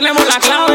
tenemos 0.00 0.26
la 0.26 0.40
clave. 0.40 0.69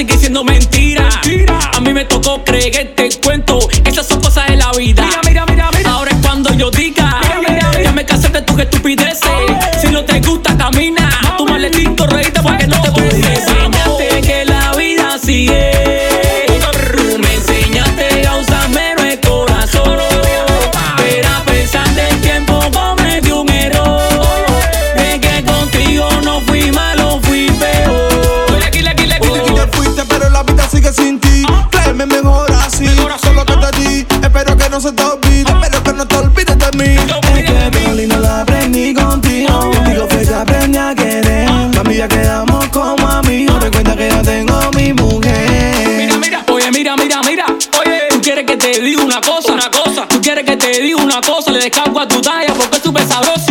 Sigue 0.00 0.16
siendo 0.16 0.42
mentira. 0.42 1.06
A 1.74 1.80
mí 1.80 1.92
me 1.92 2.06
tocó 2.06 2.42
creer 2.42 2.74
este 2.96 3.20
cuento. 3.20 3.58
Esas 3.84 4.06
son 4.06 4.18
cosas 4.22 4.48
de 4.48 4.56
la 4.56 4.72
vida. 4.72 5.06
Ahora 5.84 6.10
es 6.10 6.16
cuando 6.26 6.54
yo 6.54 6.70
diga. 6.70 7.20
Ya 7.84 7.92
me 7.92 8.06
cansé 8.06 8.30
de 8.30 8.40
tus 8.40 8.58
estupideces. 8.58 9.28
Si 9.78 9.88
no 9.88 10.02
te 10.02 10.18
gusta, 10.20 10.56
camina. 10.56 11.06
Tu 11.36 11.44
maletito, 11.44 11.99
no 34.80 34.88
se 34.88 34.92
te 34.94 35.02
olvide. 35.02 35.50
Espero 35.50 35.82
que 35.82 35.92
no 35.92 36.06
te 36.06 36.16
olvides 36.16 36.58
de 36.58 36.78
mí. 36.78 36.96
Es 37.36 37.72
que 37.72 37.88
lo 37.88 37.94
lindo 37.94 38.18
la 38.18 38.40
aprendí 38.40 38.94
contigo. 38.94 39.70
Contigo 39.72 40.06
fue 40.08 40.26
que 40.26 40.34
aprendí 40.34 40.78
a 40.78 40.94
querer. 40.94 41.50
Mami, 41.74 41.96
ya 41.96 42.08
quedamos 42.08 42.66
como 42.68 43.06
amigos. 43.06 43.62
Recuerda 43.62 43.96
que 43.96 44.08
yo 44.08 44.22
tengo 44.22 44.70
mi 44.76 44.92
mujer. 44.92 45.96
Mira, 45.98 46.16
mira, 46.16 46.44
oye, 46.50 46.70
mira, 46.70 46.96
mira, 46.96 47.20
mira. 47.22 47.46
Oye, 47.78 48.08
tú 48.10 48.20
quieres 48.22 48.46
que 48.46 48.56
te 48.56 48.80
diga 48.80 49.02
una 49.02 49.20
cosa, 49.20 49.52
una 49.52 49.70
cosa. 49.70 50.06
Tú 50.08 50.20
quieres 50.20 50.44
que 50.44 50.56
te 50.56 50.80
diga 50.80 50.96
una 50.96 51.20
cosa, 51.20 51.50
le 51.50 51.58
descargo 51.58 52.00
a 52.00 52.08
tu 52.08 52.20
talla 52.20 52.54
porque 52.54 52.76
es 52.78 52.82
súper 52.82 53.06
sabroso 53.06 53.49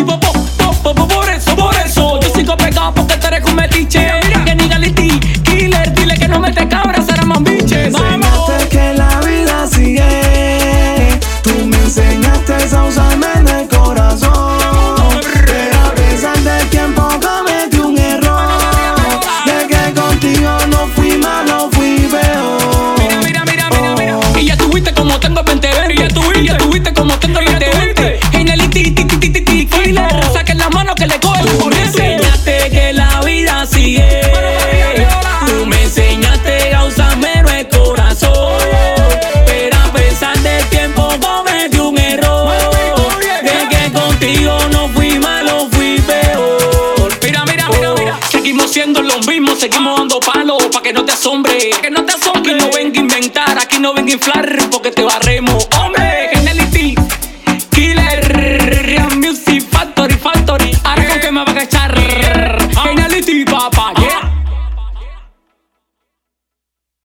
Seguimos 48.50 48.72
siendo 48.72 49.04
los 49.04 49.28
mismos, 49.28 49.60
seguimos 49.60 49.96
dando 49.96 50.20
palos 50.20 50.66
pa' 50.74 50.82
que 50.82 50.92
no 50.92 51.06
te 51.06 51.12
asombre. 51.12 51.70
Pa' 51.72 51.82
que 51.82 51.92
no 51.92 52.04
te 52.04 52.14
asombre. 52.14 52.56
Aquí 52.56 52.66
no 52.66 52.72
vengo 52.72 52.96
a 52.96 53.00
inventar, 53.00 53.60
aquí 53.60 53.80
no 53.80 53.94
vengo 53.94 54.10
a 54.10 54.14
inflar 54.14 54.70
porque 54.72 54.90
te 54.90 55.04
barremos. 55.04 55.68
¡Hombre! 55.78 55.89